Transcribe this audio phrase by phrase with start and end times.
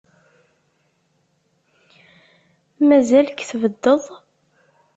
[2.87, 4.03] Mazal-k tbeddeḍ?